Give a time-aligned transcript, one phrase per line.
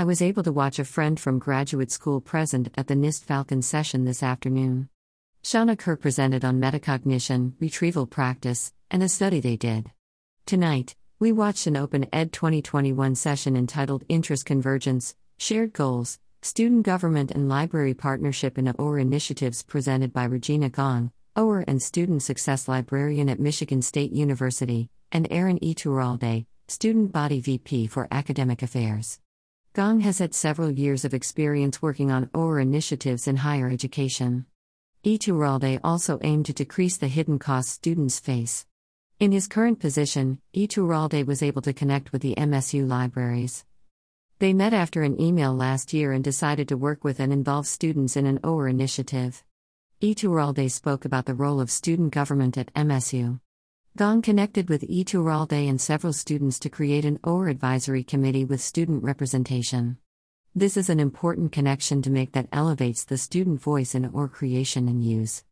[0.00, 3.60] I was able to watch a friend from graduate school present at the NIST Falcon
[3.60, 4.88] session this afternoon.
[5.44, 9.90] Shauna Kerr presented on metacognition, retrieval practice, and a study they did.
[10.46, 17.30] Tonight, we watched an Open Ed 2021 session entitled Interest Convergence Shared Goals, Student Government
[17.30, 23.28] and Library Partnership in OER Initiatives presented by Regina Gong, OER and Student Success Librarian
[23.28, 29.20] at Michigan State University, and Aaron Iturralde, Student Body VP for Academic Affairs.
[29.72, 34.46] Gong has had several years of experience working on OER initiatives in higher education.
[35.04, 38.66] Iturralde also aimed to decrease the hidden costs students face.
[39.20, 43.64] In his current position, Iturralde was able to connect with the MSU libraries.
[44.40, 48.16] They met after an email last year and decided to work with and involve students
[48.16, 49.44] in an OER initiative.
[50.02, 53.38] Iturralde spoke about the role of student government at MSU.
[53.96, 59.02] Gong connected with Iturralde and several students to create an OER advisory committee with student
[59.02, 59.98] representation.
[60.54, 64.86] This is an important connection to make that elevates the student voice in OER creation
[64.86, 65.42] and use.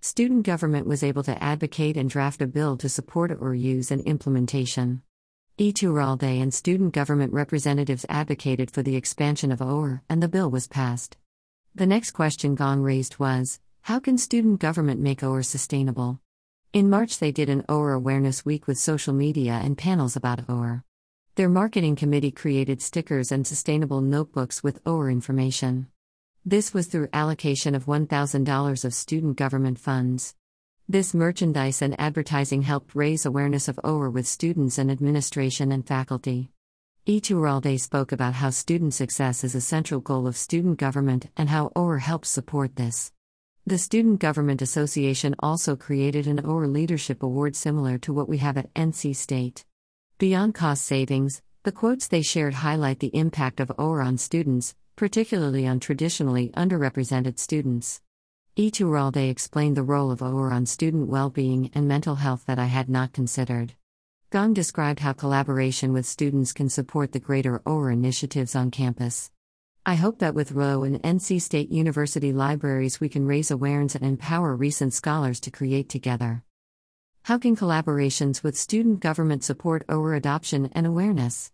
[0.00, 4.00] Student government was able to advocate and draft a bill to support OER use and
[4.00, 5.02] implementation.
[5.58, 10.66] Iturralde and student government representatives advocated for the expansion of OER, and the bill was
[10.66, 11.18] passed.
[11.74, 16.21] The next question Gong raised was How can student government make OER sustainable?
[16.72, 20.84] In March, they did an OER Awareness Week with social media and panels about OER.
[21.34, 25.88] Their marketing committee created stickers and sustainable notebooks with OER information.
[26.46, 30.34] This was through allocation of $1,000 of student government funds.
[30.88, 36.52] This merchandise and advertising helped raise awareness of OER with students and administration and faculty.
[37.04, 41.50] Each Iturralde spoke about how student success is a central goal of student government and
[41.50, 43.12] how OER helps support this.
[43.64, 48.56] The Student Government Association also created an OER Leadership Award similar to what we have
[48.56, 49.64] at NC State.
[50.18, 55.64] Beyond cost savings, the quotes they shared highlight the impact of OER on students, particularly
[55.64, 58.00] on traditionally underrepresented students.
[58.56, 62.44] Each URL they explained the role of OER on student well being and mental health
[62.46, 63.74] that I had not considered.
[64.30, 69.30] Gong described how collaboration with students can support the greater OER initiatives on campus.
[69.84, 74.04] I hope that with RO and NC State University libraries, we can raise awareness and
[74.04, 76.44] empower recent scholars to create together.
[77.24, 81.50] How can collaborations with student government support OER adoption and awareness?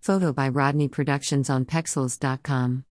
[0.00, 2.84] Photo by RODNAE Productions on Pexels.com.